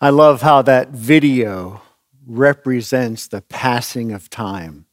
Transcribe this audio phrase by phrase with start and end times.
[0.00, 1.80] I love how that video
[2.26, 4.86] represents the passing of time.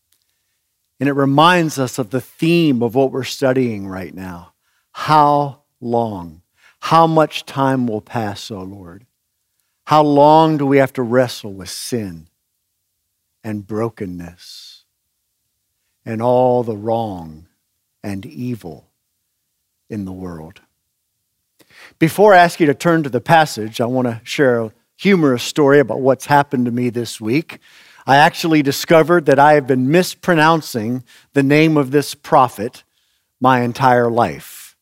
[0.99, 4.53] And it reminds us of the theme of what we're studying right now.
[4.91, 6.41] How long?
[6.79, 9.05] How much time will pass, O oh Lord?
[9.85, 12.27] How long do we have to wrestle with sin
[13.43, 14.85] and brokenness
[16.05, 17.47] and all the wrong
[18.01, 18.87] and evil
[19.89, 20.61] in the world?
[21.99, 25.79] Before I ask you to turn to the passage, I want to share humorous story
[25.79, 27.59] about what's happened to me this week.
[28.05, 32.83] I actually discovered that I have been mispronouncing the name of this prophet
[33.39, 34.75] my entire life.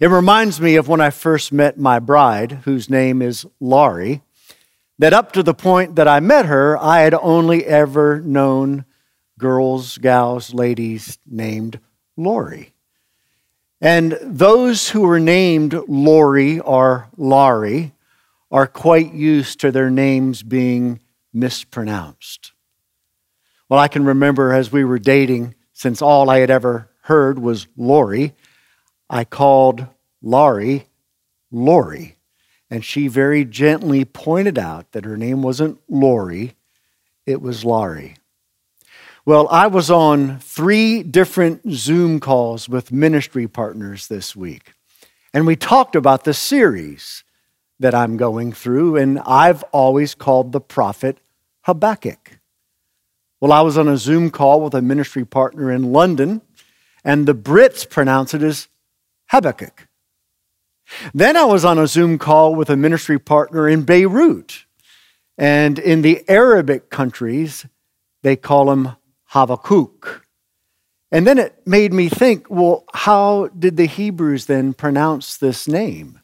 [0.00, 4.22] It reminds me of when I first met my bride, whose name is Laurie,
[4.98, 8.84] that up to the point that I met her, I had only ever known
[9.38, 11.78] girls, gals, ladies named
[12.16, 12.72] Laurie.
[13.80, 17.92] And those who were named Lori or Laurie
[18.50, 21.00] are quite used to their names being
[21.32, 22.52] mispronounced.
[23.68, 27.66] Well, I can remember as we were dating, since all I had ever heard was
[27.76, 28.34] Lori,
[29.10, 29.86] I called
[30.22, 30.86] Laurie
[31.50, 32.16] Lori.
[32.70, 36.54] And she very gently pointed out that her name wasn't Lori,
[37.24, 38.16] it was Laurie.
[39.24, 44.72] Well, I was on three different Zoom calls with ministry partners this week.
[45.34, 47.24] And we talked about the series
[47.78, 51.18] that I'm going through, and I've always called the prophet
[51.62, 52.38] Habakkuk.
[53.40, 56.40] Well, I was on a Zoom call with a ministry partner in London,
[57.04, 58.68] and the Brits pronounce it as
[59.30, 59.86] Habakkuk.
[61.12, 64.64] Then I was on a Zoom call with a ministry partner in Beirut,
[65.36, 67.66] and in the Arabic countries,
[68.22, 70.26] they call him Habakkuk.
[71.12, 76.20] And then it made me think well, how did the Hebrews then pronounce this name?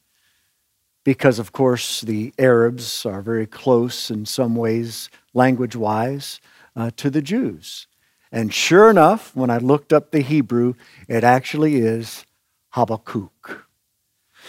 [1.05, 6.41] Because, of course, the Arabs are very close in some ways, language wise,
[6.77, 7.87] uh, to the Jews.
[8.31, 10.75] And sure enough, when I looked up the Hebrew,
[11.09, 12.25] it actually is
[12.71, 13.67] Habakkuk.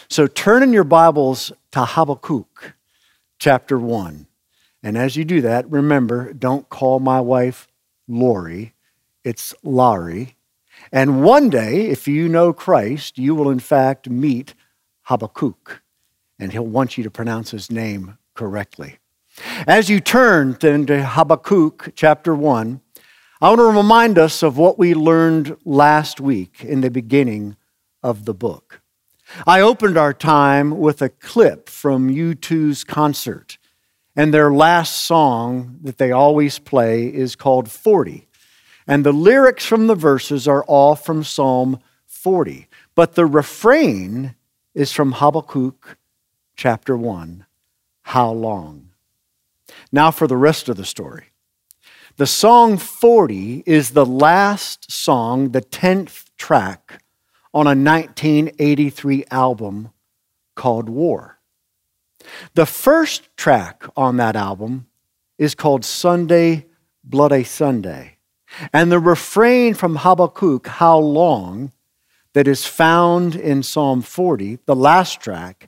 [0.10, 2.76] So turn in your Bibles to Habakkuk,
[3.40, 4.28] chapter 1.
[4.82, 7.68] And as you do that, remember, don't call my wife
[8.08, 8.74] Lori,
[9.24, 10.36] it's Laurie.
[10.92, 14.54] And one day, if you know Christ, you will in fact meet
[15.04, 15.83] Habakkuk,
[16.40, 18.98] and he'll want you to pronounce his name correctly.
[19.66, 22.82] As you turn into Habakkuk chapter 1,
[23.42, 27.58] I want to remind us of what we learned last week in the beginning
[28.02, 28.82] of the book.
[29.48, 33.58] I opened our time with a clip from U2's concert
[34.16, 38.28] and their last song that they always play is called 40.
[38.86, 42.68] And the lyrics from the verses are all from Psalm 40.
[42.96, 44.36] But the refrain
[44.76, 45.98] is from Habakkuk
[46.64, 47.46] chapter 1
[48.04, 48.92] How long?
[49.92, 51.26] Now for the rest of the story.
[52.16, 57.04] The song 40 is the last song, the 10th track
[57.54, 59.92] on a 1983 album
[60.56, 61.38] called War.
[62.54, 64.88] The first track on that album
[65.38, 66.68] is called Sunday,
[67.04, 68.20] Bloody Sunday.
[68.72, 71.74] And the refrain from Habakkuk, How Long,
[72.34, 75.68] that is found in Psalm 40, the last track,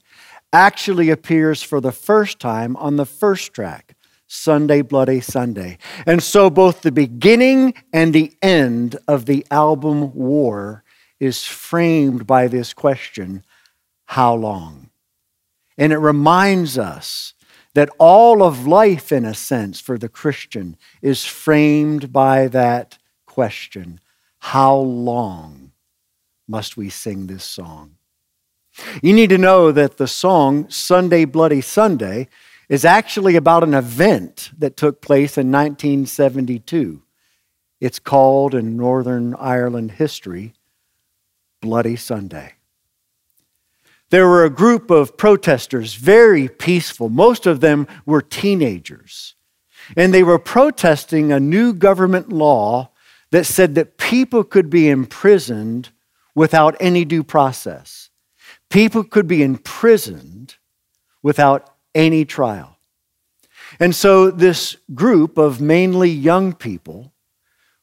[0.56, 3.94] actually appears for the first time on the first track,
[4.26, 5.78] Sunday, Bloody Sunday.
[6.06, 10.84] And so both the beginning and the end of the album War
[11.20, 13.44] is framed by this question
[14.06, 14.90] How long?
[15.78, 17.34] And it reminds us
[17.74, 24.00] that all of life, in a sense, for the Christian is framed by that question
[24.40, 25.74] How long
[26.48, 27.95] must we sing this song?
[29.02, 32.28] You need to know that the song Sunday, Bloody Sunday
[32.68, 37.02] is actually about an event that took place in 1972.
[37.80, 40.54] It's called in Northern Ireland history
[41.62, 42.54] Bloody Sunday.
[44.10, 47.10] There were a group of protesters, very peaceful.
[47.10, 49.36] Most of them were teenagers.
[49.96, 52.92] And they were protesting a new government law
[53.32, 55.90] that said that people could be imprisoned
[56.34, 58.05] without any due process.
[58.76, 60.56] People could be imprisoned
[61.24, 62.78] without any trial.
[63.80, 67.14] And so this group of mainly young people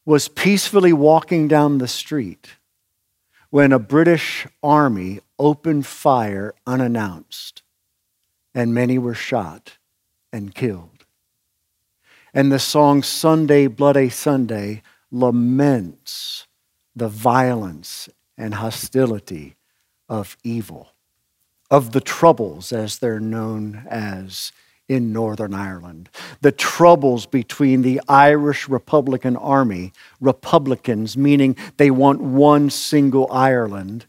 [0.04, 2.56] was peacefully walking down the street
[3.48, 7.62] when a British army opened fire unannounced,
[8.54, 9.78] and many were shot
[10.30, 11.06] and killed.
[12.34, 16.46] And the song Sunday, Bloody Sunday laments
[16.94, 19.56] the violence and hostility
[20.12, 20.90] of evil,
[21.70, 24.52] of the troubles as they're known as
[24.86, 26.10] in Northern Ireland.
[26.42, 34.04] The troubles between the Irish Republican Army, Republicans, meaning they want one single Ireland,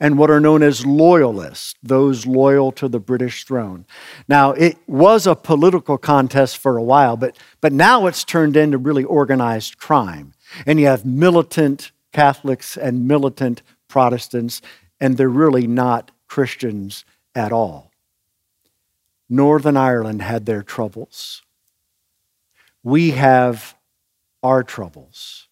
[0.00, 3.84] and what are known as loyalists, those loyal to the British throne.
[4.26, 8.78] Now, it was a political contest for a while, but, but now it's turned into
[8.78, 10.32] really organized crime.
[10.64, 13.62] And you have militant Catholics and militant
[13.92, 14.62] Protestants,
[15.02, 17.04] and they're really not Christians
[17.34, 17.90] at all.
[19.28, 21.42] Northern Ireland had their troubles.
[22.84, 23.76] We have
[24.44, 25.48] our troubles.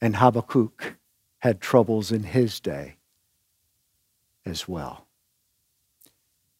[0.00, 0.96] And Habakkuk
[1.38, 2.96] had troubles in his day
[4.44, 5.06] as well.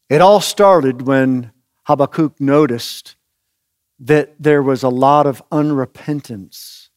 [0.08, 1.50] It all started when
[1.88, 3.16] Habakkuk noticed
[3.98, 6.90] that there was a lot of unrepentance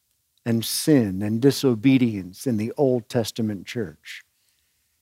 [0.45, 4.23] and sin and disobedience in the Old Testament church.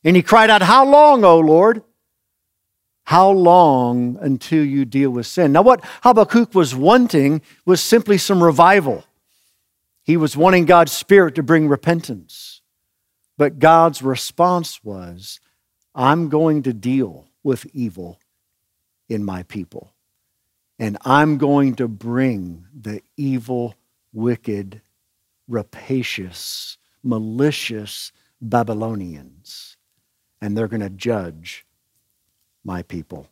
[0.06, 1.84] And he cried out, How long, O Lord?
[3.06, 5.52] How long until you deal with sin?
[5.52, 9.04] Now, what Habakkuk was wanting was simply some revival.
[10.04, 12.62] He was wanting God's Spirit to bring repentance.
[13.38, 15.40] But God's response was,
[15.94, 18.20] I'm going to deal with evil
[19.10, 19.94] in my people.
[20.80, 23.76] And I'm going to bring the evil,
[24.14, 24.82] wicked,
[25.48, 28.12] rapacious, malicious
[28.42, 29.75] Babylonians.
[30.42, 31.66] And they're going to judge
[32.64, 33.28] my people.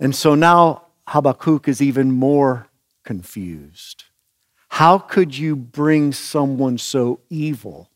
[0.00, 2.68] And so now Habakkuk is even more
[3.02, 4.04] confused.
[4.68, 7.90] How could you bring someone so evil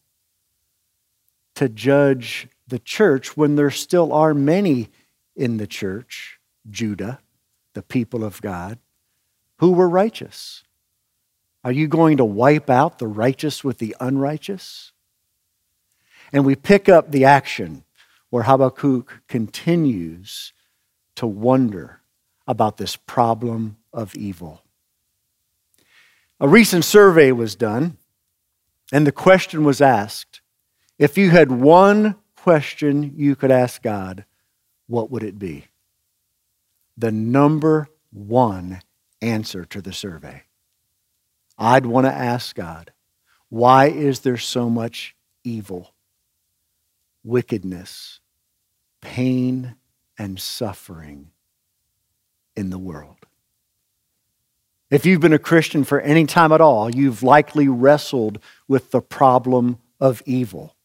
[1.55, 4.89] to judge the church when there still are many
[5.37, 6.41] in the church,
[6.71, 7.21] Judah,
[7.75, 8.79] the people of God,
[9.59, 10.65] who were righteous?
[11.63, 14.93] Are you going to wipe out the righteous with the unrighteous?
[16.33, 17.85] And we pick up the action
[18.31, 20.53] where Habakkuk continues
[21.17, 22.01] to wonder
[22.47, 24.63] about this problem of evil.
[26.41, 27.99] A recent survey was done,
[28.91, 30.41] and the question was asked
[30.99, 34.25] if you had one question you could ask God,
[34.87, 35.67] what would it be?
[36.97, 38.81] The number one
[39.21, 40.43] answer to the survey.
[41.57, 42.93] I'd want to ask God,
[43.49, 45.15] why is there so much
[45.45, 45.92] evil,
[47.25, 48.21] wickedness,
[49.01, 49.77] pain,
[50.19, 51.31] and suffering
[52.57, 53.17] in the world?
[54.91, 58.39] If you've been a Christian for any time at all, you've likely wrestled
[58.69, 60.77] with the problem of evil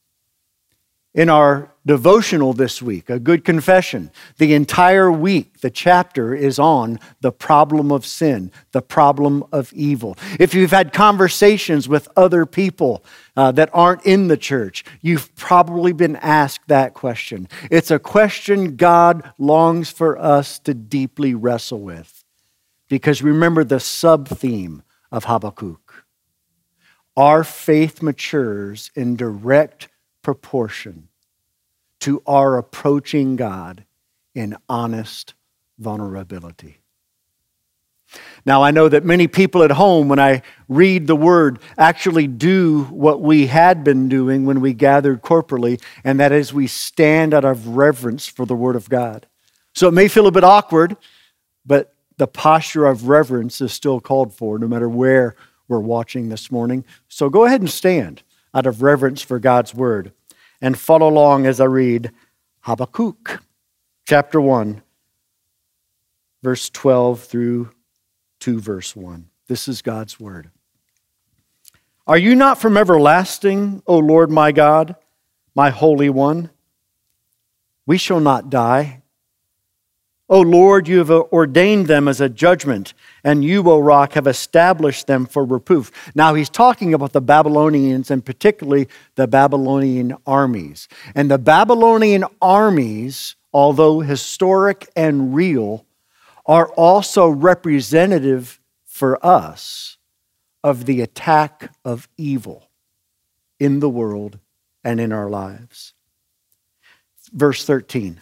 [1.18, 4.12] in our devotional this week, a good confession.
[4.38, 10.16] The entire week, the chapter is on the problem of sin, the problem of evil.
[10.40, 13.04] If you've had conversations with other people
[13.36, 17.48] uh, that aren't in the church, you've probably been asked that question.
[17.72, 22.24] It's a question God longs for us to deeply wrestle with.
[22.90, 26.06] Because remember the sub theme of Habakkuk.
[27.16, 29.88] Our faith matures in direct
[30.28, 31.08] proportion
[32.02, 33.86] to our approaching God
[34.36, 35.36] in honest
[35.80, 36.80] vulnerability.
[38.46, 42.84] Now, I know that many people at home, when I read the word, actually do
[42.90, 47.46] what we had been doing when we gathered corporately, and that is we stand out
[47.46, 49.28] of reverence for the word of God.
[49.76, 50.98] So it may feel a bit awkward,
[51.66, 55.38] but the posture of reverence is still called for no matter where
[55.70, 56.84] we're watching this morning.
[57.08, 60.12] So go ahead and stand out of reverence for God's word
[60.62, 62.12] and follow along as I read
[62.62, 63.42] Habakkuk,
[64.06, 64.82] chapter 1,
[66.44, 67.70] verse 12 through
[68.40, 69.30] 2, verse 1.
[69.48, 70.52] This is God's word.
[72.06, 74.96] Are you not from everlasting, O Lord my God,
[75.56, 76.50] my Holy One?
[77.86, 79.04] We shall not die.
[80.30, 82.94] O Lord, you have ordained them as a judgment,
[83.24, 85.90] and you, O rock, have established them for reproof.
[86.16, 90.90] Now he's talking about the Babylonians and particularly the Babylonian armies.
[91.16, 95.86] And the Babylonian armies, although historic and real,
[96.46, 99.98] are also representative for us
[100.62, 102.70] of the attack of evil
[103.60, 104.40] in the world
[104.84, 105.94] and in our lives.
[107.32, 108.22] Verse 13.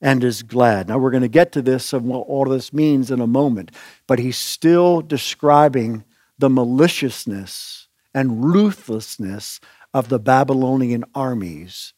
[0.00, 0.88] and is glad.
[0.88, 3.70] Now, we're going to get to this and what all this means in a moment,
[4.06, 6.04] but he's still describing
[6.38, 9.60] the maliciousness and ruthlessness
[9.92, 11.94] of the Babylonian armies.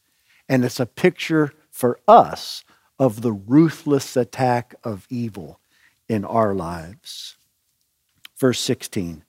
[0.49, 2.65] And it's a picture for us
[2.99, 5.61] of the ruthless attack of evil
[6.09, 7.37] in our lives.
[8.39, 9.25] Verse 16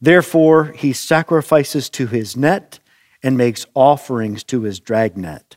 [0.00, 2.78] Therefore, he sacrifices to his net
[3.22, 5.56] and makes offerings to his dragnet.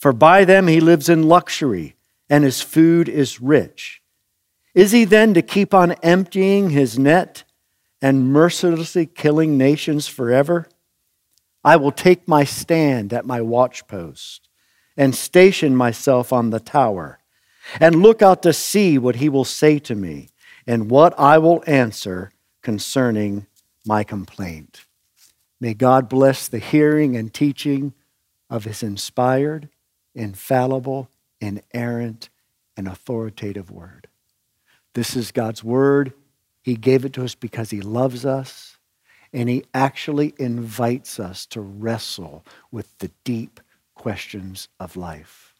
[0.00, 1.94] For by them he lives in luxury,
[2.30, 4.00] and his food is rich.
[4.74, 7.44] Is he then to keep on emptying his net
[8.00, 10.66] and mercilessly killing nations forever?
[11.62, 14.40] I will take my stand at my watchpost
[14.96, 17.18] and station myself on the tower
[17.78, 20.30] and look out to see what he will say to me
[20.66, 23.46] and what I will answer concerning
[23.84, 24.86] my complaint.
[25.60, 27.92] May God bless the hearing and teaching
[28.48, 29.68] of his inspired,
[30.14, 31.08] infallible,
[31.40, 32.28] inerrant,
[32.76, 34.08] and authoritative word.
[34.94, 36.12] This is God's word.
[36.62, 38.78] He gave it to us because he loves us,
[39.32, 43.60] and he actually invites us to wrestle with the deep
[43.94, 45.54] questions of life,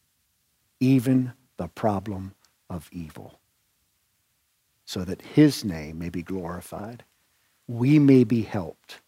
[0.81, 2.35] even the problem
[2.69, 3.39] of evil,
[4.85, 7.05] so that his name may be glorified,
[7.69, 9.01] we may be helped,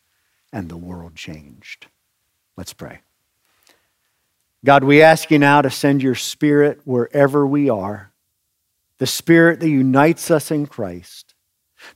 [0.52, 1.86] and the world changed.
[2.56, 3.00] Let's pray.
[4.64, 8.12] God, we ask you now to send your spirit wherever we are,
[8.98, 11.34] the spirit that unites us in Christ,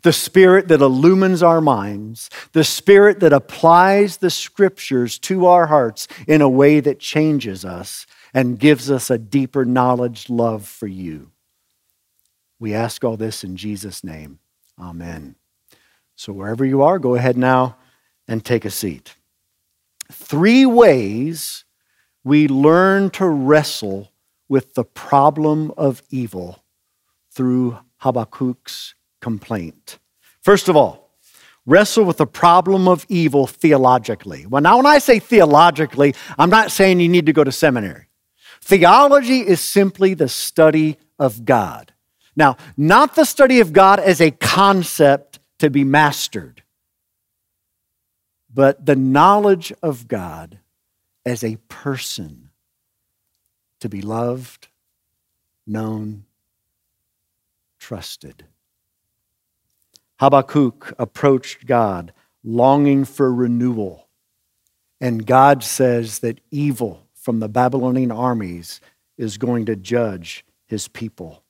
[0.02, 6.08] the spirit that illumines our minds, the spirit that applies the scriptures to our hearts
[6.26, 8.04] in a way that changes us
[8.34, 11.30] and gives us a deeper knowledge, love for you.
[12.58, 14.40] We ask all this in Jesus' name.
[14.78, 15.36] Amen.
[16.16, 17.76] So, wherever you are, go ahead now
[18.26, 19.14] and take a seat.
[20.10, 21.64] Three ways
[22.26, 24.10] we learn to wrestle
[24.48, 26.64] with the problem of evil
[27.30, 30.00] through Habakkuk's complaint.
[30.42, 31.12] First of all,
[31.66, 34.44] wrestle with the problem of evil theologically.
[34.44, 38.08] Well, now, when I say theologically, I'm not saying you need to go to seminary.
[38.60, 41.92] Theology is simply the study of God.
[42.34, 46.64] Now, not the study of God as a concept to be mastered,
[48.52, 50.58] but the knowledge of God
[51.26, 52.50] as a person
[53.80, 54.68] to be loved,
[55.66, 56.24] known,
[57.80, 58.46] trusted.
[60.20, 64.08] Habakkuk approached God longing for renewal,
[65.00, 68.80] and God says that evil from the Babylonian armies
[69.18, 71.42] is going to judge his people.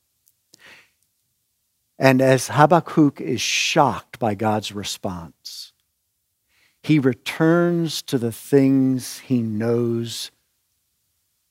[1.98, 5.65] And as Habakkuk is shocked by God's response,
[6.86, 10.30] he returns to the things he knows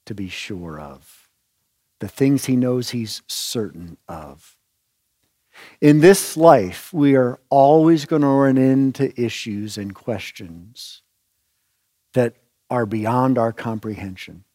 [0.05, 1.27] to be sure of,
[1.99, 4.55] the things he knows he's certain of.
[5.81, 11.01] In this life, we are always going to run into issues and questions
[12.13, 12.35] that
[12.69, 14.45] are beyond our comprehension.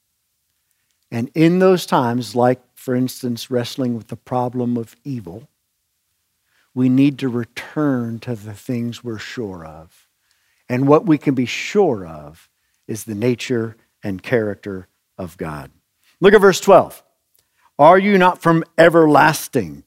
[1.10, 5.46] And in those times, like, for instance, wrestling with the problem of evil,
[6.72, 10.06] we need to return to the things we're sure of.
[10.70, 12.48] And what we can be sure of
[12.86, 14.86] is the nature and character
[15.18, 15.72] of God.
[16.20, 17.02] Look at verse 12.
[17.76, 19.82] Are you not from everlasting?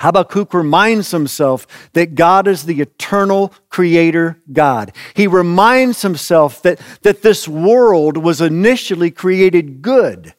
[0.00, 4.90] Habakkuk reminds himself that God is the eternal creator God.
[5.14, 10.34] He reminds himself that, that this world was initially created good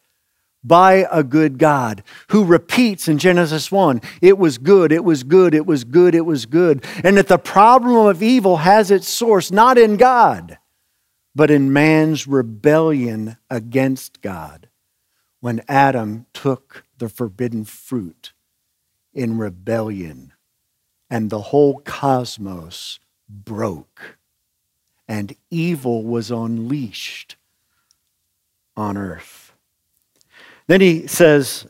[0.65, 5.53] by a good God who repeats in Genesis 1 it was good, it was good,
[5.53, 6.83] it was good, it was good.
[7.03, 10.57] And that the problem of evil has its source not in God,
[11.35, 14.69] but in man's rebellion against God
[15.39, 18.33] when Adam took the forbidden fruit
[19.13, 20.33] in rebellion
[21.09, 24.17] and the whole cosmos broke
[25.07, 27.35] and evil was unleashed
[28.75, 29.44] on earth.
[30.67, 31.67] Then he says,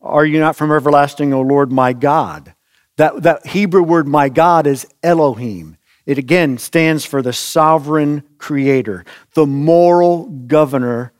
[0.00, 2.54] Are you not from everlasting, O Lord my God?
[2.96, 5.76] That, that Hebrew word my God is Elohim.
[6.06, 11.12] It again stands for the sovereign creator, the moral governor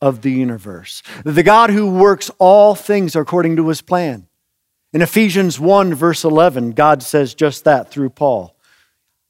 [0.00, 4.26] of the universe, the God who works all things according to his plan.
[4.92, 8.56] In Ephesians 1, verse 11, God says just that through Paul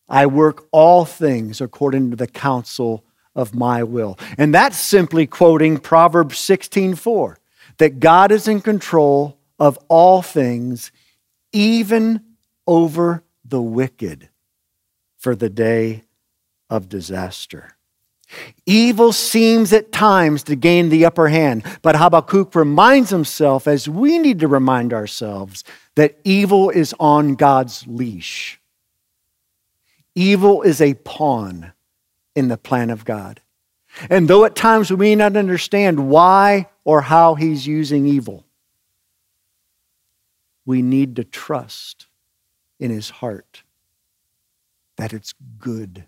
[0.09, 3.05] I work all things according to the counsel
[3.37, 4.19] of my will.
[4.37, 7.37] And that's simply quoting Proverbs 16:4
[7.79, 10.91] that God is in control of all things,
[11.53, 12.23] even
[12.67, 14.31] over the wicked
[15.19, 16.03] for the day
[16.69, 17.77] of disaster.
[18.65, 24.19] Evil seems at times to gain the upper hand, but Habakkuk reminds himself, as we
[24.19, 25.63] need to remind ourselves,
[25.95, 28.61] that evil is on God's leash.
[30.17, 31.73] Evil is a pawn
[32.37, 33.41] in the plan of God.
[34.11, 38.45] And though at times we may not understand why or how he's using evil,
[40.65, 42.07] we need to trust
[42.79, 43.63] in his heart
[44.97, 46.05] that it's good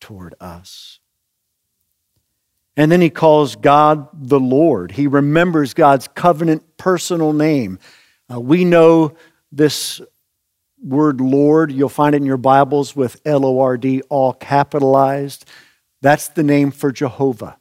[0.00, 1.00] toward us.
[2.76, 4.92] And then he calls God the Lord.
[4.92, 7.78] He remembers God's covenant personal name.
[8.30, 9.14] Uh, we know
[9.52, 10.00] this
[10.84, 15.48] word Lord, you'll find it in your Bibles with L O R D, all capitalized.
[16.02, 17.58] That's the name for Jehovah,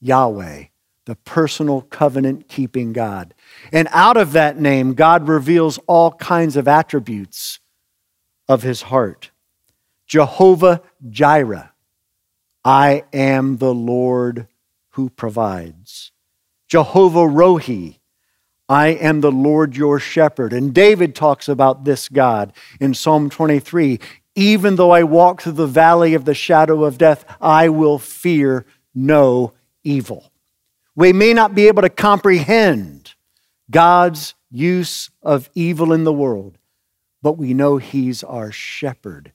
[0.00, 0.64] Yahweh,
[1.04, 3.34] the personal covenant keeping God.
[3.72, 7.60] And out of that name, God reveals all kinds of attributes
[8.48, 9.30] of his heart.
[10.06, 11.72] Jehovah Jireh,
[12.64, 14.48] I am the Lord
[14.90, 16.12] who provides.
[16.68, 17.98] Jehovah Rohi,
[18.68, 20.52] I am the Lord your shepherd.
[20.52, 24.00] And David talks about this God in Psalm 23
[24.34, 28.64] Even though I walk through the valley of the shadow of death, I will fear
[28.94, 29.52] no
[29.82, 30.32] evil.
[30.94, 33.14] We may not be able to comprehend
[33.70, 36.58] God's use of evil in the world,
[37.20, 39.32] but we know He's our shepherd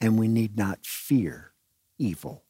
[0.00, 1.52] and we need not fear
[1.98, 2.42] evil.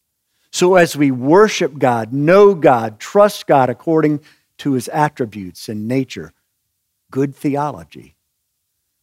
[0.50, 4.20] So, as we worship God, know God, trust God according
[4.62, 6.32] to his attributes and nature,
[7.10, 8.14] good theology,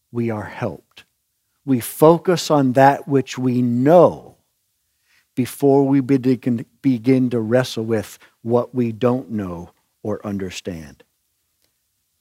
[0.09, 1.03] we are helped.
[1.65, 4.37] We focus on that which we know
[5.35, 11.03] before we begin to wrestle with what we don't know or understand.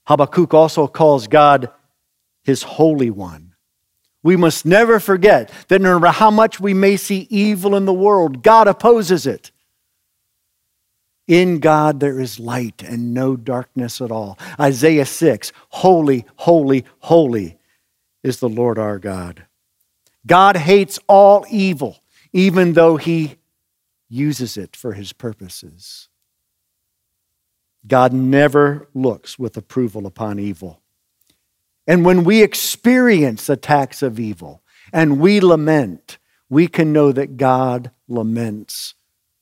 [0.09, 1.71] Habakkuk also calls God
[2.43, 3.55] his Holy One.
[4.25, 7.93] We must never forget that no matter how much we may see evil in the
[7.93, 9.53] world, God opposes it.
[11.29, 14.39] In God there is light and no darkness at all.
[14.59, 17.59] Isaiah 6 Holy, holy, holy
[18.23, 19.45] is the Lord our God.
[20.27, 21.99] God hates all evil,
[22.33, 23.37] even though he
[24.09, 26.09] uses it for his purposes.
[27.87, 30.81] God never looks with approval upon evil.
[31.87, 34.63] And when we experience attacks of evil
[34.93, 36.19] and we lament,
[36.51, 38.95] we can know that God laments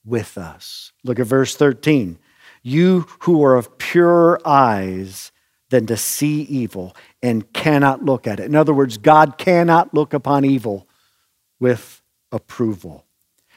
[0.07, 0.93] with us.
[1.05, 2.19] Look at verse 13.
[2.63, 5.33] You who are of purer eyes
[5.71, 8.47] than to see evil and cannot look at it.
[8.47, 10.89] In other words, God cannot look upon evil
[11.59, 13.05] with approval.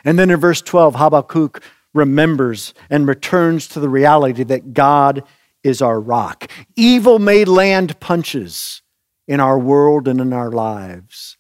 [0.04, 5.24] And then in verse 12, Habakkuk remembers and returns to the reality that God
[5.64, 6.50] is our rock.
[6.76, 8.82] Evil may land punches
[9.28, 11.38] in our world and in our lives,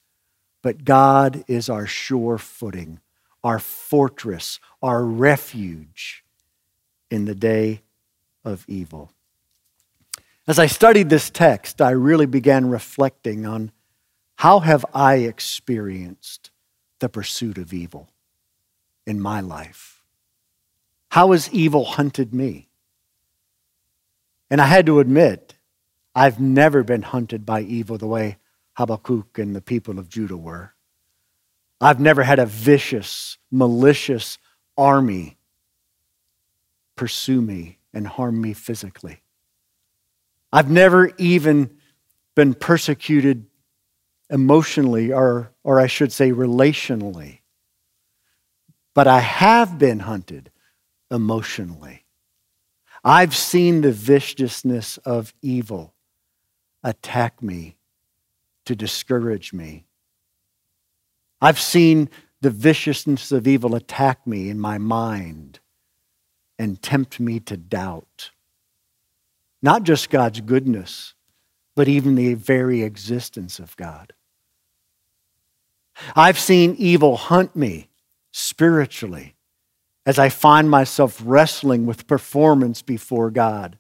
[0.61, 2.99] but God is our sure footing,
[3.43, 6.23] our fortress, our refuge
[7.09, 7.81] in the day
[8.43, 9.11] of evil.
[10.47, 13.71] As I studied this text, I really began reflecting on
[14.37, 16.51] how have I experienced
[16.99, 18.09] the pursuit of evil
[19.05, 20.01] in my life?
[21.09, 22.69] How has evil hunted me?
[24.49, 25.55] And I had to admit,
[26.15, 28.37] I've never been hunted by evil the way
[28.73, 30.73] Habakkuk and the people of Judah were.
[31.81, 34.37] I've never had a vicious, malicious
[34.77, 35.37] army
[36.95, 39.21] pursue me and harm me physically.
[40.51, 41.77] I've never even
[42.35, 43.45] been persecuted
[44.29, 47.39] emotionally, or, or I should say, relationally.
[48.93, 50.51] But I have been hunted
[51.09, 52.05] emotionally.
[53.03, 55.93] I've seen the viciousness of evil
[56.83, 57.77] attack me
[58.65, 59.85] to discourage me.
[61.41, 62.09] I've seen
[62.41, 65.59] the viciousness of evil attack me in my mind
[66.57, 68.31] and tempt me to doubt.
[69.61, 71.13] Not just God's goodness,
[71.75, 74.13] but even the very existence of God.
[76.15, 77.89] I've seen evil hunt me
[78.31, 79.35] spiritually
[80.05, 83.77] as I find myself wrestling with performance before God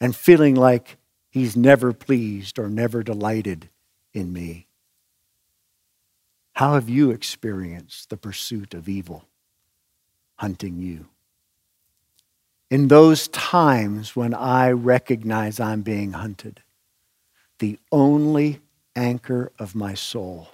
[0.00, 0.98] and feeling like
[1.30, 3.70] He's never pleased or never delighted
[4.12, 4.68] in me.
[6.54, 9.24] How have you experienced the pursuit of evil
[10.36, 11.06] hunting you?
[12.70, 16.62] In those times when I recognize I'm being hunted,
[17.58, 18.60] the only
[18.94, 20.48] anchor of my soul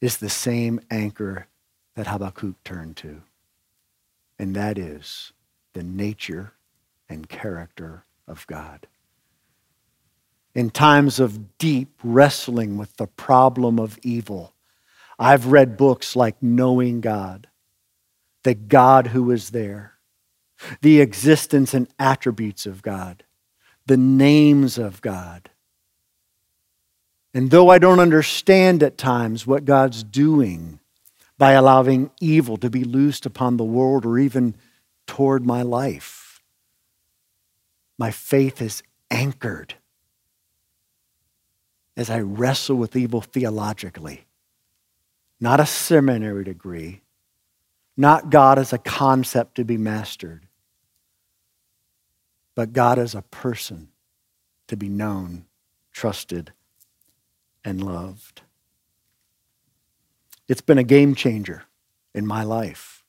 [0.00, 1.46] is the same anchor
[1.94, 3.22] that Habakkuk turned to,
[4.38, 5.32] and that is
[5.72, 6.52] the nature
[7.08, 8.86] and character of God.
[10.58, 14.54] In times of deep wrestling with the problem of evil,
[15.16, 17.46] I've read books like Knowing God,
[18.42, 19.92] the God who is there,
[20.80, 23.22] the existence and attributes of God,
[23.86, 25.48] the names of God.
[27.32, 30.80] And though I don't understand at times what God's doing
[31.38, 34.56] by allowing evil to be loosed upon the world or even
[35.06, 36.42] toward my life,
[37.96, 39.76] my faith is anchored
[41.98, 44.24] as I wrestle with evil theologically.
[45.40, 47.02] Not a seminary degree,
[47.96, 50.46] not God as a concept to be mastered,
[52.54, 53.88] but God as a person
[54.68, 55.46] to be known,
[55.92, 56.52] trusted,
[57.64, 58.42] and loved.
[60.46, 61.64] It's been a game changer
[62.14, 63.02] in my life.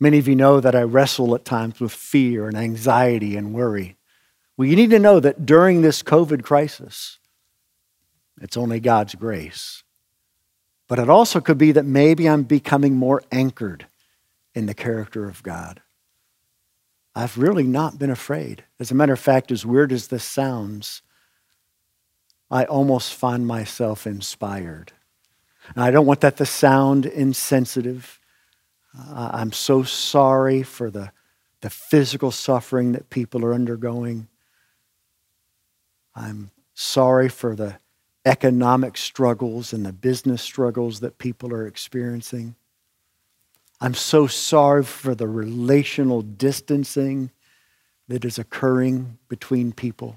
[0.00, 3.96] Many of you know that I wrestle at times with fear and anxiety and worry.
[4.56, 7.18] Well, you need to know that during this COVID crisis,
[8.40, 9.82] it's only God's grace.
[10.86, 13.86] But it also could be that maybe I'm becoming more anchored
[14.54, 15.80] in the character of God.
[17.14, 18.64] I've really not been afraid.
[18.78, 21.02] As a matter of fact, as weird as this sounds,
[22.50, 24.92] I almost find myself inspired.
[25.74, 28.20] And I don't want that to sound insensitive.
[28.96, 31.10] I'm so sorry for the,
[31.62, 34.28] the physical suffering that people are undergoing.
[36.14, 37.78] I'm sorry for the
[38.24, 42.54] economic struggles and the business struggles that people are experiencing.
[43.80, 47.30] I'm so sorry for the relational distancing
[48.08, 50.16] that is occurring between people.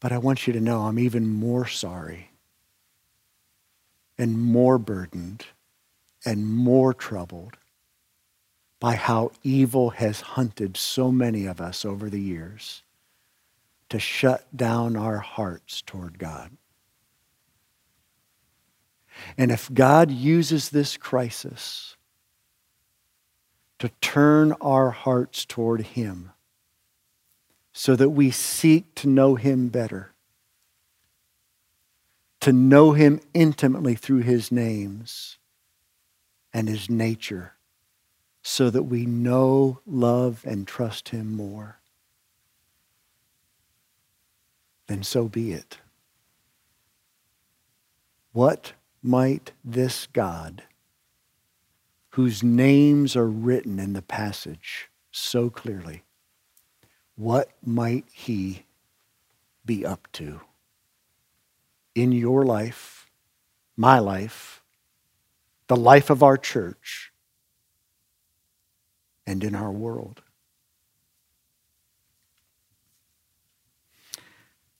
[0.00, 2.30] But I want you to know I'm even more sorry
[4.16, 5.44] and more burdened
[6.24, 7.57] and more troubled
[8.80, 12.82] by how evil has hunted so many of us over the years
[13.88, 16.50] to shut down our hearts toward God.
[19.36, 21.96] And if God uses this crisis
[23.78, 26.32] to turn our hearts toward Him
[27.72, 30.12] so that we seek to know Him better,
[32.40, 35.38] to know Him intimately through His names
[36.52, 37.54] and His nature,
[38.48, 41.78] so that we know, love, and trust Him more
[44.88, 45.78] then so be it.
[48.32, 50.64] What might this God,
[52.10, 56.02] whose names are written in the passage so clearly,
[57.16, 58.64] what might he
[59.64, 60.40] be up to
[61.94, 63.10] in your life,
[63.76, 64.62] my life,
[65.66, 67.07] the life of our church,
[69.28, 70.22] and in our world?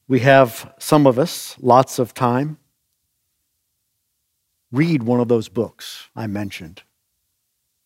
[0.09, 2.57] We have, some of us, lots of time.
[4.73, 6.83] Read one of those books I mentioned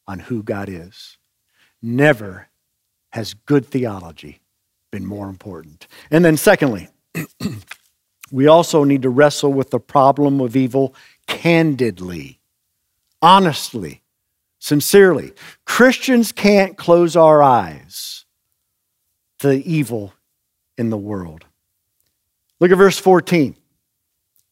[0.07, 1.19] on who God is.
[1.83, 2.49] Never
[3.11, 4.41] has good theology
[4.93, 5.89] been more important.
[6.13, 6.89] And then, secondly,
[8.31, 10.95] we also need to wrestle with the problem of evil
[11.27, 12.39] candidly,
[13.21, 14.02] honestly,
[14.63, 15.33] sincerely.
[15.65, 18.25] Christians can't close our eyes
[19.41, 20.15] to the evil
[20.79, 21.45] in the world.
[22.61, 23.57] Look at verse 14.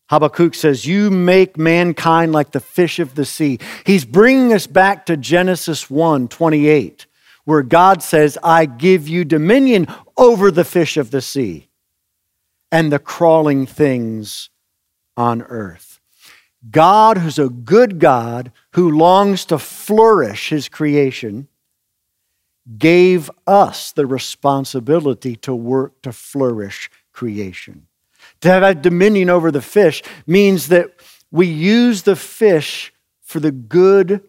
[0.09, 3.61] Habakkuk says, You make mankind like the fish of the sea.
[3.87, 7.07] He's bringing us back to Genesis 1 28,
[7.44, 11.68] where God says, I give you dominion over the fish of the sea
[12.73, 14.51] and the crawling things
[15.16, 15.89] on earth.
[16.68, 21.49] God, who's a good God, who longs to flourish his creation,
[22.77, 27.87] gave us the responsibility to work to flourish creation.
[28.42, 30.90] To have dominion over the fish means that
[31.31, 32.92] we use the fish
[33.23, 34.23] for the good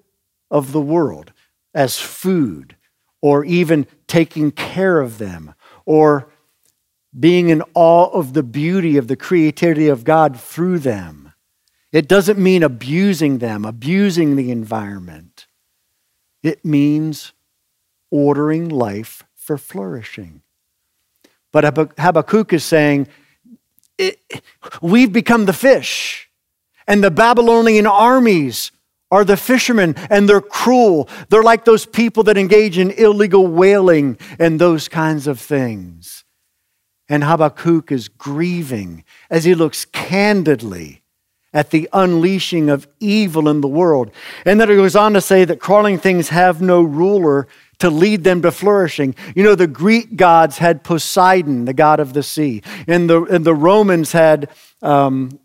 [0.49, 1.33] of the world
[1.73, 2.75] as food,
[3.21, 5.53] or even taking care of them,
[5.85, 6.29] or
[7.17, 11.20] being in awe of the beauty of the creativity of God through them.
[11.91, 15.47] It doesn't mean abusing them, abusing the environment.
[16.41, 17.33] It means
[18.09, 20.41] ordering life for flourishing.
[21.51, 21.65] But
[21.97, 23.07] Habakkuk is saying
[24.81, 26.29] we've become the fish.
[26.87, 28.71] And the Babylonian armies
[29.11, 31.09] are the fishermen, and they're cruel.
[31.29, 36.23] They're like those people that engage in illegal whaling and those kinds of things.
[37.09, 41.00] And Habakkuk is grieving as he looks candidly
[41.53, 44.11] at the unleashing of evil in the world.
[44.45, 47.47] And then it goes on to say that crawling things have no ruler
[47.79, 49.15] to lead them to flourishing.
[49.35, 53.43] You know, the Greek gods had Poseidon, the god of the sea, and the, and
[53.43, 54.49] the Romans had
[54.81, 55.39] um,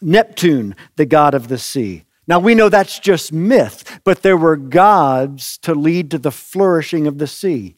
[0.00, 2.04] Neptune, the god of the sea.
[2.26, 7.06] Now we know that's just myth, but there were gods to lead to the flourishing
[7.06, 7.76] of the sea.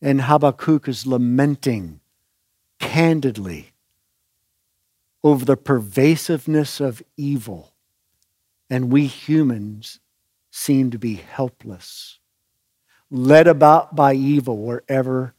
[0.00, 2.00] And Habakkuk is lamenting
[2.78, 3.72] candidly
[5.22, 7.72] over the pervasiveness of evil.
[8.68, 10.00] And we humans
[10.50, 12.18] seem to be helpless,
[13.10, 15.34] led about by evil wherever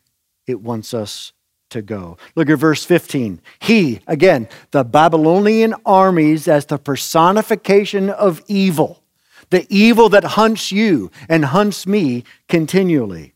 [0.48, 1.34] it wants us
[1.70, 2.18] to go.
[2.36, 3.42] Look at verse 15.
[3.60, 9.02] He, again, the Babylonian armies as the personification of evil,
[9.50, 13.34] the evil that hunts you and hunts me continually.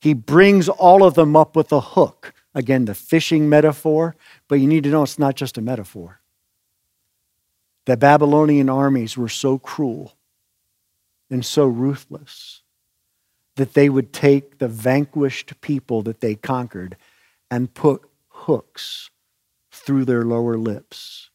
[0.00, 2.34] He brings all of them up with a hook.
[2.54, 4.16] Again, the fishing metaphor,
[4.48, 6.20] but you need to know it's not just a metaphor.
[7.84, 10.14] The Babylonian armies were so cruel
[11.30, 12.62] and so ruthless
[13.56, 16.96] that they would take the vanquished people that they conquered
[17.50, 19.10] and put hooks
[19.70, 21.30] through their lower lips,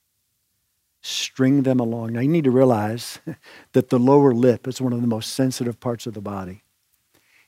[1.02, 2.14] string them along.
[2.14, 3.20] Now, you need to realize
[3.74, 6.64] that the lower lip is one of the most sensitive parts of the body.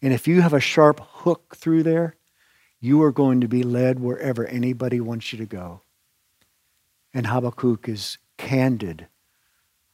[0.01, 2.15] And if you have a sharp hook through there,
[2.79, 5.81] you are going to be led wherever anybody wants you to go.
[7.13, 9.07] And Habakkuk is candid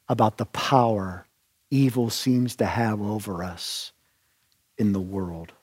[0.08, 1.26] about the power
[1.72, 3.92] evil seems to have over us
[4.78, 5.54] in the world.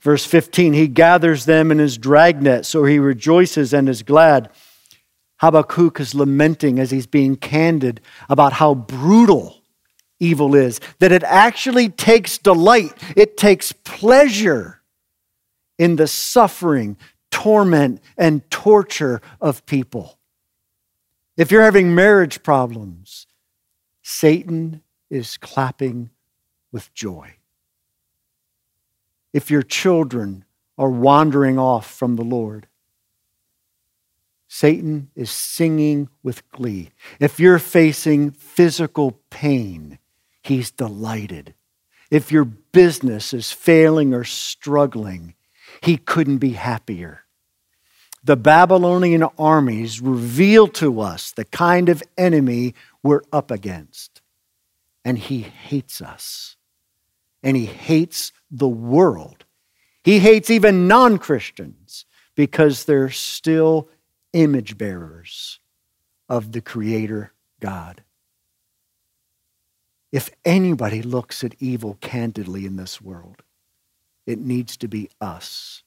[0.00, 4.50] Verse 15, he gathers them in his dragnet, so he rejoices and is glad.
[5.36, 9.62] Habakkuk is lamenting as he's being candid about how brutal
[10.18, 14.81] evil is, that it actually takes delight, it takes pleasure
[15.82, 16.96] in the suffering,
[17.32, 20.16] torment, and torture of people.
[21.36, 23.26] If you're having marriage problems,
[24.00, 26.10] Satan is clapping
[26.70, 27.34] with joy
[29.32, 30.44] if your children
[30.78, 32.68] are wandering off from the Lord.
[34.46, 36.90] Satan is singing with glee.
[37.18, 39.98] If you're facing physical pain,
[40.44, 41.54] he's delighted.
[42.08, 45.34] If your business is failing or struggling,
[45.82, 47.24] he couldn't be happier.
[48.24, 54.22] The Babylonian armies reveal to us the kind of enemy we're up against.
[55.04, 56.56] And he hates us.
[57.42, 59.44] And he hates the world.
[60.04, 62.04] He hates even non Christians
[62.36, 63.88] because they're still
[64.32, 65.58] image bearers
[66.28, 68.04] of the Creator God.
[70.12, 73.42] If anybody looks at evil candidly in this world,
[74.26, 75.82] it needs to be us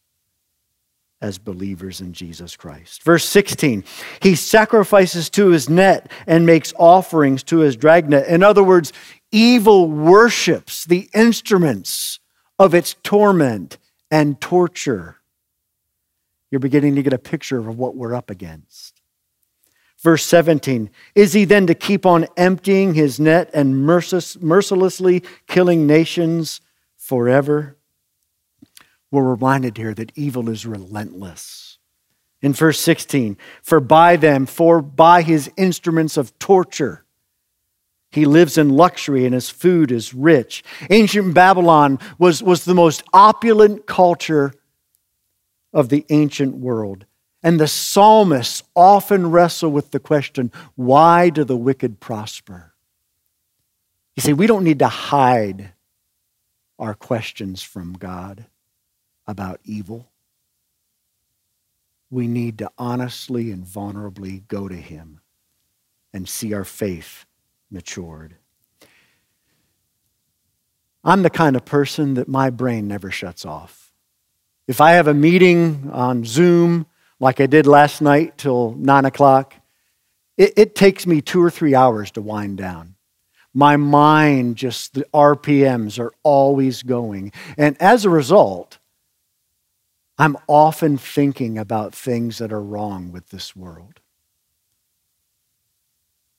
[1.22, 3.02] as believers in Jesus Christ.
[3.04, 3.84] Verse 16,
[4.22, 8.28] he sacrifices to his net and makes offerings to his dragnet.
[8.28, 8.94] In other words,
[9.32, 12.20] evil worships the instruments
[12.60, 13.78] of its torment
[14.12, 15.18] and torture.
[16.52, 19.02] You're beginning to get a picture of what we're up against.
[19.98, 26.62] Verse 17 Is he then to keep on emptying his net and mercilessly killing nations
[26.96, 27.78] forever?
[29.12, 31.78] We're reminded here that evil is relentless.
[32.42, 37.04] In verse 16, for by them, for by his instruments of torture,
[38.12, 40.64] he lives in luxury and his food is rich.
[40.90, 44.54] Ancient Babylon was, was the most opulent culture
[45.74, 47.06] of the ancient world.
[47.44, 52.74] And the psalmists often wrestle with the question why do the wicked prosper?
[54.16, 55.74] You see, we don't need to hide
[56.80, 58.46] our questions from God
[59.28, 60.10] about evil.
[62.10, 65.22] We need to honestly and vulnerably go to Him
[66.14, 67.26] and see our faith
[67.70, 68.36] matured.
[71.04, 73.92] I'm the kind of person that my brain never shuts off.
[74.68, 76.88] If I have a meeting on Zoom,
[77.20, 79.54] like I did last night till nine o'clock,
[80.38, 82.96] it, it takes me two or three hours to wind down.
[83.54, 87.32] My mind, just the RPMs are always going.
[87.58, 88.80] And as a result,
[90.18, 94.00] I'm often thinking about things that are wrong with this world.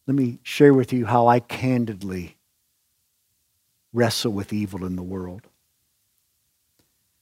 [0.07, 2.37] Let me share with you how I candidly
[3.93, 5.43] wrestle with evil in the world.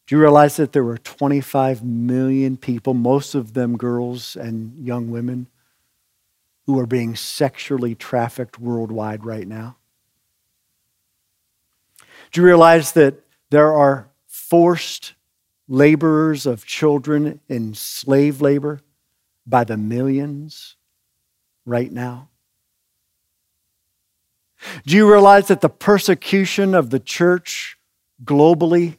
[0.07, 5.11] Do you realize that there were 25 million people, most of them girls and young
[5.11, 5.47] women,
[6.67, 9.77] who are being sexually trafficked worldwide right now?
[12.33, 13.15] Do you realize that
[13.51, 15.15] there are forced
[15.69, 18.81] laborers of children in slave labor
[19.47, 20.77] by the millions
[21.65, 22.29] right now?
[24.87, 27.79] Do you realize that the persecution of the church
[28.25, 28.99] globally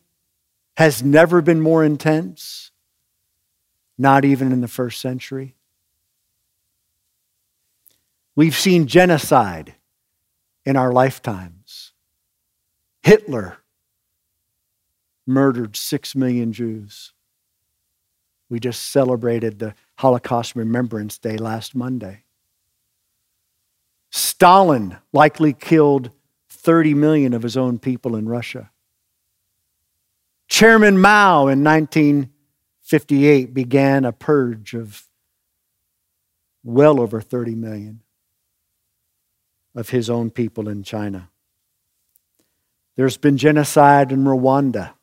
[0.77, 2.71] has never been more intense?
[3.97, 5.55] Not even in the first century.
[8.35, 9.75] We've seen genocide
[10.65, 11.93] in our lifetimes.
[13.01, 13.59] Hitler
[15.25, 17.13] murdered six million Jews.
[18.49, 22.23] We just celebrated the Holocaust Remembrance Day last Monday.
[24.11, 26.11] Stalin likely killed
[26.49, 28.71] 30 million of his own people in Russia.
[30.47, 35.07] Chairman Mao in 1958 began a purge of
[36.63, 38.01] well over 30 million
[39.75, 41.29] of his own people in China.
[42.95, 44.93] There's been genocide in Rwanda.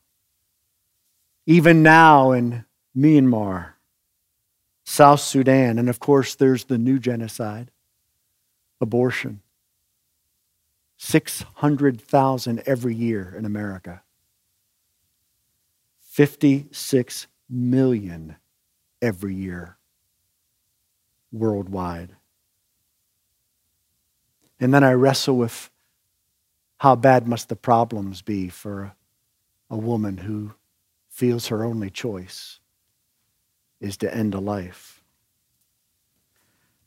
[1.47, 2.65] Even now in
[2.97, 3.73] Myanmar,
[4.85, 7.71] South Sudan, and of course, there's the new genocide
[8.81, 9.41] abortion.
[10.99, 14.03] 600,000 every year in America.
[16.01, 18.37] 56 million
[19.01, 19.79] every year
[21.33, 22.15] worldwide.
[24.61, 25.71] And then I wrestle with
[26.79, 28.95] how bad must the problems be for
[29.71, 30.55] a woman who
[31.23, 32.59] feels her only choice
[33.81, 35.05] is to end a life.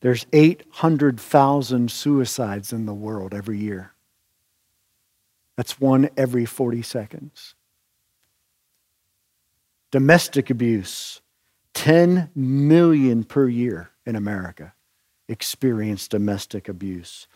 [0.01, 3.93] There's 800,000 suicides in the world every year.
[5.55, 7.55] That's one every 40 seconds.
[9.89, 11.21] Domestic abuse,
[11.73, 14.73] 10 million per year in America
[15.29, 17.29] experience domestic abuse.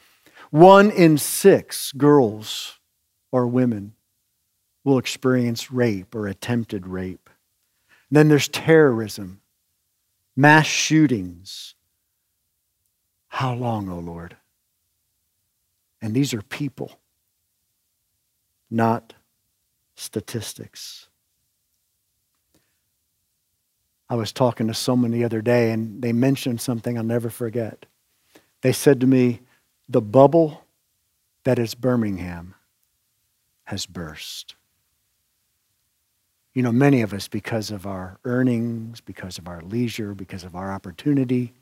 [0.49, 2.77] One in six girls
[3.31, 3.93] or women
[4.89, 7.29] will experience rape or attempted rape.
[8.09, 9.39] then there's terrorism,
[10.35, 11.75] mass shootings.
[13.27, 14.35] How long, O oh Lord?
[16.01, 16.99] And these are people,
[18.71, 19.13] not
[19.95, 21.07] statistics.
[24.09, 27.85] I was talking to someone the other day, and they mentioned something I'll never forget.
[28.61, 29.41] They said to me,
[29.87, 30.65] The bubble
[31.43, 32.55] that is Birmingham
[33.65, 34.55] has burst.
[36.53, 40.55] You know, many of us, because of our earnings, because of our leisure, because of
[40.55, 41.53] our opportunity,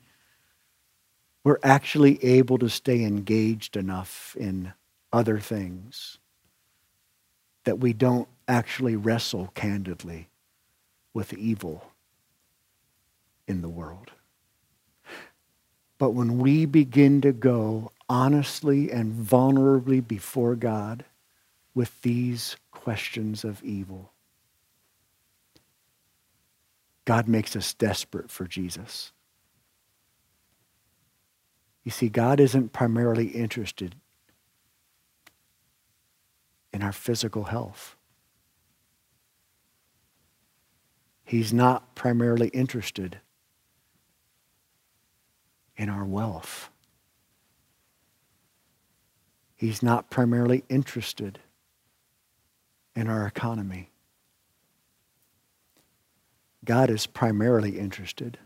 [1.44, 4.72] we're actually able to stay engaged enough in
[5.12, 6.18] other things
[7.64, 10.28] that we don't actually wrestle candidly
[11.12, 11.90] with evil
[13.46, 14.10] in the world.
[15.98, 21.04] But when we begin to go honestly and vulnerably before God
[21.74, 24.12] with these questions of evil,
[27.08, 29.12] God makes us desperate for Jesus.
[31.82, 33.94] You see, God isn't primarily interested
[36.70, 37.96] in our physical health.
[41.24, 43.20] He's not primarily interested
[45.78, 46.68] in our wealth.
[49.56, 51.38] He's not primarily interested
[52.94, 53.92] in our economy.
[56.64, 58.38] God is primarily interested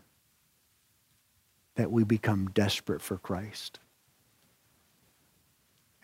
[1.75, 3.79] that we become desperate for Christ.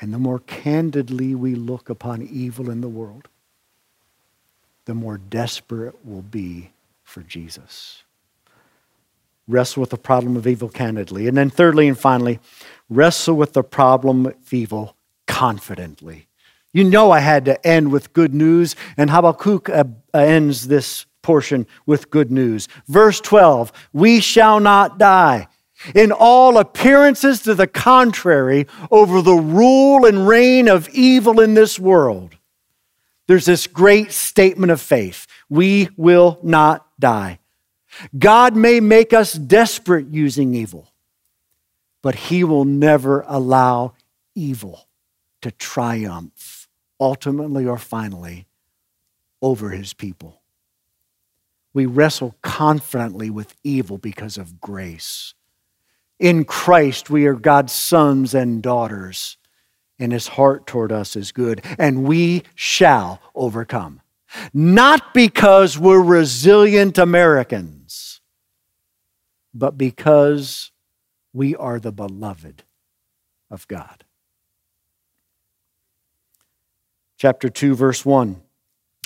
[0.02, 3.28] And the more candidly we look upon evil in the world,
[4.86, 6.72] the more desperate we'll be
[7.04, 8.04] for Jesus
[9.50, 11.28] wrestle with the problem of evil candidly.
[11.28, 12.39] And then, thirdly and finally,
[12.89, 14.95] wrestle with the problem of evil
[15.28, 16.28] confidently.
[16.72, 21.68] You know, I had to end with good news, and Habakkuk uh, ends this portion
[21.86, 22.68] with good news.
[22.88, 25.48] Verse 12 We shall not die.
[25.94, 31.80] In all appearances to the contrary, over the rule and reign of evil in this
[31.80, 32.36] world,
[33.28, 35.28] there's this great statement of faith.
[35.50, 37.38] We will not die.
[38.18, 40.92] God may make us desperate using evil,
[42.02, 43.94] but He will never allow
[44.34, 44.88] evil
[45.44, 46.68] to triumph,
[47.00, 48.48] ultimately or finally,
[49.44, 50.38] over His people.
[51.73, 55.34] We wrestle confidently with evil because of grace.
[56.19, 59.38] In Christ, we are God's sons and daughters,
[59.97, 64.02] and His heart toward us is good, and we shall overcome.
[64.54, 68.21] Not because we're resilient Americans,
[69.54, 70.71] but because
[71.33, 72.63] we are the beloved
[73.50, 74.04] of God.
[77.17, 78.41] Chapter 2, verse 1.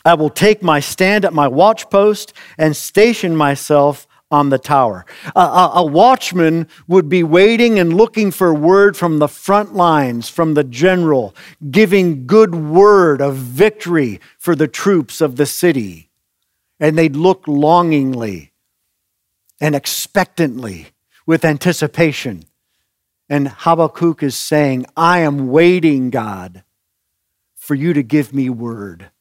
[0.06, 5.06] I will take my stand at my watchpost and station myself on the tower.
[5.36, 10.28] A, a, a, watchman would be waiting and looking for word from the front lines,
[10.28, 11.36] from the general,
[11.70, 16.10] giving good word of victory for the troops of the city.
[16.80, 18.52] And they'd look longingly
[19.62, 20.88] and expectantly
[21.28, 22.44] with anticipation.
[23.30, 26.64] And Habakkuk is saying, I am waiting, God,
[27.56, 29.12] for you to give me word.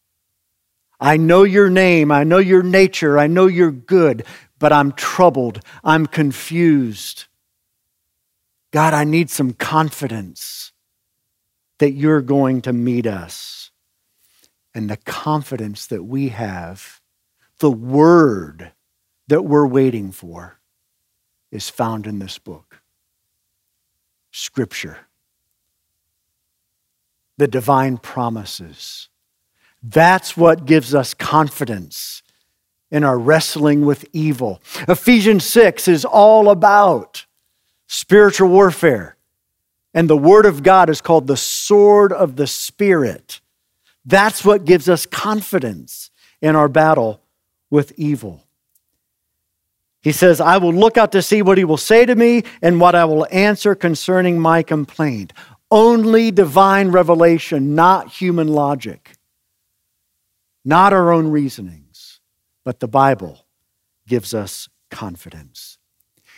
[1.02, 4.24] I know your name, I know your nature, I know you're good,
[4.60, 7.24] but I'm troubled, I'm confused.
[8.70, 10.70] God, I need some confidence
[11.78, 13.72] that you're going to meet us.
[14.76, 17.00] And the confidence that we have,
[17.58, 18.70] the word
[19.26, 20.60] that we're waiting for,
[21.50, 22.80] is found in this book
[24.30, 24.98] Scripture,
[27.38, 29.08] the divine promises
[29.82, 32.22] that's what gives us confidence
[32.90, 34.60] in our wrestling with evil.
[34.86, 37.26] Ephesians 6 is all about
[37.88, 39.16] spiritual warfare.
[39.94, 43.40] And the Word of God is called the sword of the Spirit.
[44.04, 46.10] That's what gives us confidence
[46.40, 47.20] in our battle
[47.70, 48.44] with evil.
[50.00, 52.80] He says, I will look out to see what he will say to me and
[52.80, 55.32] what I will answer concerning my complaint.
[55.70, 59.16] Only divine revelation, not human logic
[60.64, 62.20] not our own reasonings,
[62.64, 63.46] but the Bible
[64.06, 65.78] gives us confidence.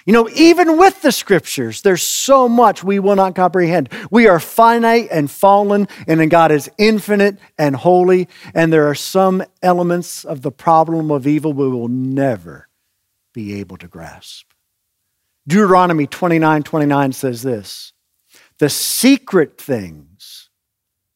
[0.06, 3.88] You know, even with the scriptures, there's so much we will not comprehend.
[4.10, 9.42] We are finite and fallen, and God is infinite and holy, and there are some
[9.62, 12.68] elements of the problem of evil we will never
[13.32, 14.46] be able to grasp.
[15.46, 17.92] Deuteronomy 29 29 says this
[18.58, 20.50] The secret things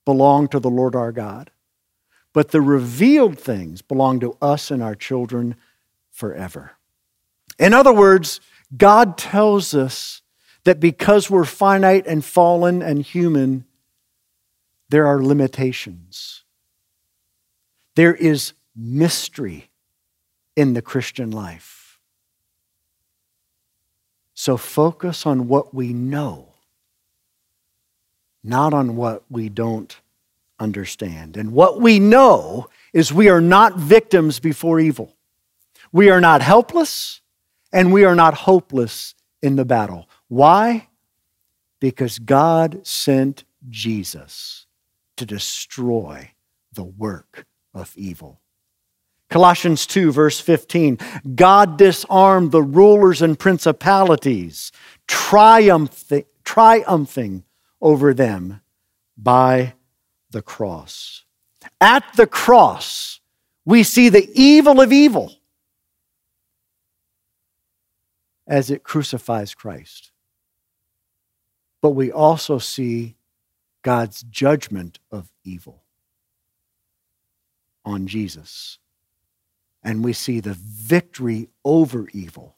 [0.06, 1.50] belong to the Lord our God
[2.32, 5.56] but the revealed things belong to us and our children
[6.10, 6.72] forever.
[7.58, 8.40] In other words,
[8.76, 10.22] God tells us
[10.64, 13.64] that because we're finite and fallen and human,
[14.90, 16.44] there are limitations.
[17.94, 19.70] There is mystery
[20.56, 21.98] in the Christian life.
[24.34, 26.54] So focus on what we know,
[28.44, 29.96] not on what we don't
[30.59, 31.36] understand.
[31.36, 35.16] And what we know is we are not victims before evil.
[35.92, 37.20] We are not helpless
[37.72, 40.09] and we are not hopeless in the battle.
[40.28, 40.88] Why?
[41.80, 44.66] Because God sent Jesus
[45.16, 46.32] to destroy
[46.72, 48.40] the work of evil.
[49.30, 50.98] Colossians 2, verse 15
[51.34, 54.72] God disarmed the rulers and principalities,
[55.06, 57.44] triumphing, triumphing
[57.80, 58.61] over them
[59.16, 59.74] by
[60.30, 61.24] the cross.
[61.80, 63.20] At the cross,
[63.64, 65.34] we see the evil of evil
[68.46, 70.10] as it crucifies Christ.
[71.80, 73.16] But we also see
[73.82, 75.84] God's judgment of evil
[77.84, 78.78] on Jesus.
[79.82, 82.56] And we see the victory over evil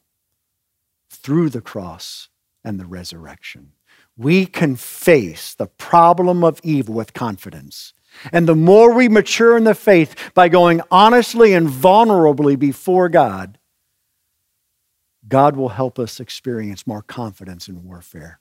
[1.09, 2.29] through the cross
[2.63, 3.73] and the resurrection
[4.17, 7.93] we can face the problem of evil with confidence.
[8.31, 13.57] And the more we mature in the faith by going honestly and vulnerably before God,
[15.27, 18.39] God will help us experience more confidence in warfare.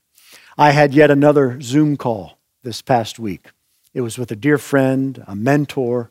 [0.59, 3.51] I had yet another Zoom call this past week.
[3.95, 6.11] It was with a dear friend, a mentor.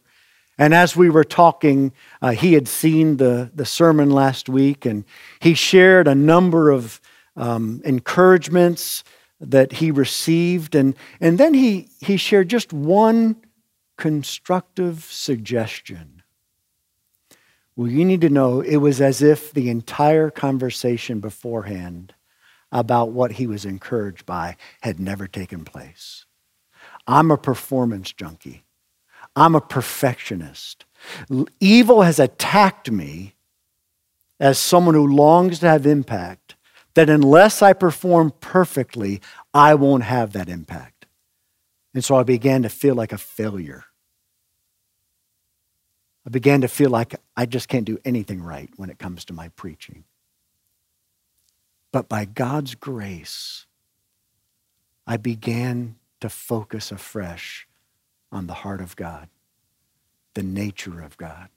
[0.57, 5.05] And as we were talking, uh, he had seen the, the sermon last week and
[5.39, 6.99] he shared a number of
[7.35, 9.03] um, encouragements
[9.39, 10.75] that he received.
[10.75, 13.37] And, and then he, he shared just one
[13.97, 16.23] constructive suggestion.
[17.75, 22.13] Well, you need to know it was as if the entire conversation beforehand
[22.71, 26.25] about what he was encouraged by had never taken place.
[27.07, 28.63] I'm a performance junkie.
[29.35, 30.85] I'm a perfectionist.
[31.59, 33.35] Evil has attacked me
[34.39, 36.55] as someone who longs to have impact
[36.93, 39.21] that unless I perform perfectly,
[39.53, 41.05] I won't have that impact.
[41.93, 43.85] And so I began to feel like a failure.
[46.25, 49.33] I began to feel like I just can't do anything right when it comes to
[49.33, 50.03] my preaching.
[51.91, 53.65] But by God's grace,
[55.07, 57.67] I began to focus afresh
[58.31, 59.29] on the heart of God,
[60.35, 61.49] the nature of God,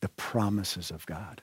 [0.00, 1.40] the promises of God.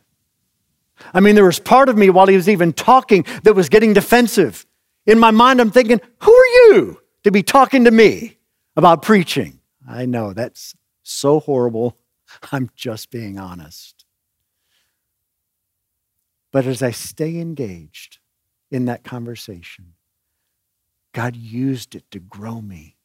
[1.13, 3.93] I mean, there was part of me while he was even talking that was getting
[3.93, 4.65] defensive.
[5.05, 8.37] In my mind, I'm thinking, who are you to be talking to me
[8.75, 9.59] about preaching?
[9.87, 11.97] I know that's so horrible.
[12.51, 14.05] I'm just being honest.
[16.51, 18.19] But as I stay engaged
[18.71, 19.93] in that conversation,
[21.13, 22.97] God used it to grow me.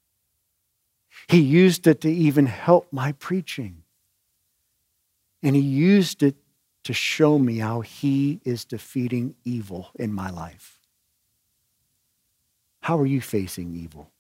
[1.29, 3.83] He used it to even help my preaching.
[5.43, 6.37] And He used it
[6.85, 10.79] to show me how He is defeating evil in my life.
[12.81, 14.11] How are you facing evil?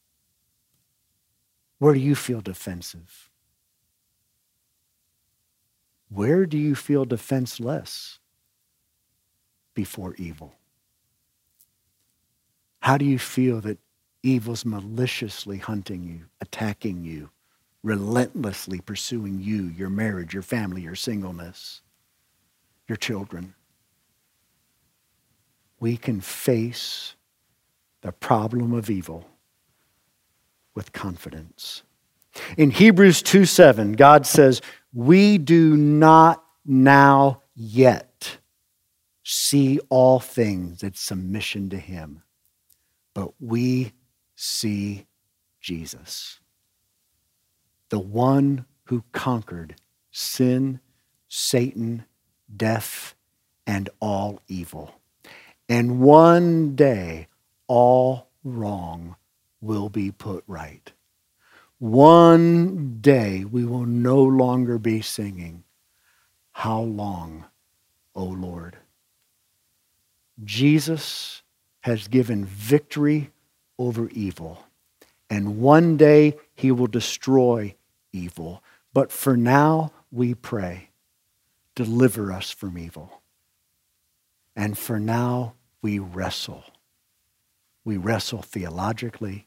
[1.79, 3.31] Where do you feel defensive?
[6.09, 8.21] Where do you feel defenseless
[9.75, 10.55] before evil?
[12.81, 13.79] How do you feel that
[14.23, 17.31] evil's maliciously hunting you, attacking you,
[17.83, 21.83] relentlessly pursuing you, your marriage, your family, your singleness,
[22.89, 23.55] your children?
[25.81, 27.15] We can face
[28.03, 29.27] the problem of evil
[30.75, 31.83] with confidence.
[32.57, 34.61] In Hebrews 2 7, God says,
[34.93, 38.39] We do not now yet
[39.23, 42.23] see all things at submission to Him,
[43.15, 43.93] but we
[44.37, 45.07] see
[45.61, 46.41] Jesus,
[47.89, 49.77] the one who conquered
[50.11, 50.81] sin,
[51.29, 52.05] Satan,
[52.55, 53.15] death,
[53.67, 54.95] and all evil.
[55.69, 57.29] And one day,
[57.67, 59.17] all wrong
[59.61, 60.93] will be put right.
[61.79, 65.65] One day we will no longer be singing,
[66.53, 67.47] How long,
[68.15, 68.77] O Lord?
[70.43, 71.43] Jesus
[71.81, 73.31] has given victory
[73.79, 74.65] over evil,
[75.29, 77.75] and one day he will destroy
[78.13, 78.63] evil.
[78.93, 80.91] But for now, we pray,
[81.75, 83.23] deliver us from evil.
[84.57, 86.65] And for now, we wrestle.
[87.85, 89.47] We wrestle theologically,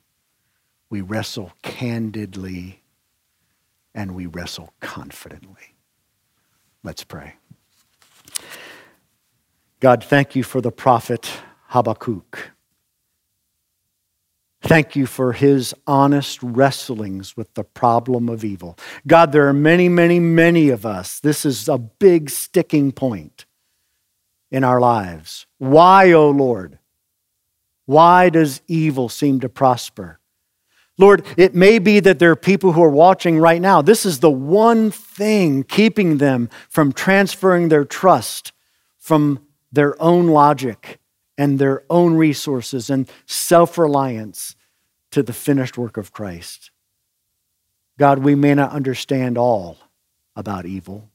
[0.90, 2.84] we wrestle candidly,
[3.96, 5.74] and we wrestle confidently.
[6.84, 7.36] Let's pray.
[9.80, 11.32] God, thank you for the prophet
[11.70, 12.52] Habakkuk.
[14.68, 18.78] Thank you for his honest wrestlings with the problem of evil.
[19.08, 21.22] God, there are many, many, many of us.
[21.22, 23.46] This is a big sticking point
[24.52, 25.48] in our lives.
[25.58, 26.80] Why, O oh Lord?
[27.86, 30.20] Why does evil seem to prosper?
[30.98, 33.82] Lord, it may be that there are people who are watching right now.
[33.82, 38.52] This is the one thing keeping them from transferring their trust
[38.98, 39.40] from
[39.72, 41.00] their own logic
[41.38, 44.57] and their own resources and self reliance
[45.18, 46.70] to the finished work of Christ.
[47.98, 49.80] God, we may not understand all
[50.36, 51.10] about evil,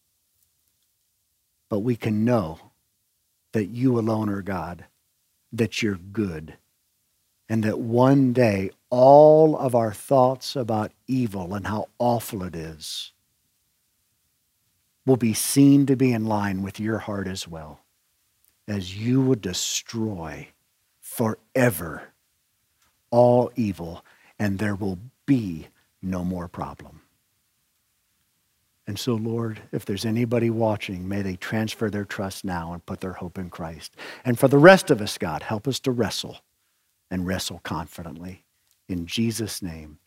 [1.68, 2.58] but we can know
[3.52, 4.86] that you alone are God,
[5.52, 6.56] that you're good,
[7.48, 13.12] and that one day all of our thoughts about evil and how awful it is
[15.06, 17.78] will be seen to be in line with your heart as well,
[18.66, 20.48] as you would destroy
[21.00, 22.11] forever
[23.12, 24.04] all evil,
[24.40, 25.68] and there will be
[26.02, 27.02] no more problem.
[28.88, 33.00] And so, Lord, if there's anybody watching, may they transfer their trust now and put
[33.00, 33.94] their hope in Christ.
[34.24, 36.38] And for the rest of us, God, help us to wrestle
[37.08, 38.44] and wrestle confidently.
[38.88, 39.98] In Jesus' name,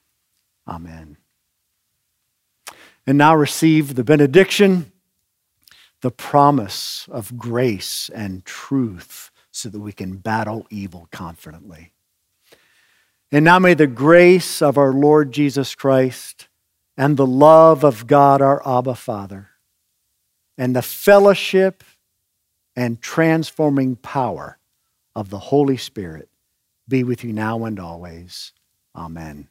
[0.68, 1.16] amen.
[3.08, 4.92] And now receive the benediction,
[6.02, 11.94] the promise of grace and truth so that we can battle evil confidently.
[13.32, 16.48] And now may the grace of our Lord Jesus Christ
[16.98, 19.50] and the love of God our Abba Father
[20.58, 21.84] and the fellowship
[22.76, 24.58] and transforming power
[25.16, 26.30] of the Holy Spirit
[26.88, 28.54] be with you now and always.
[28.96, 29.48] Amen.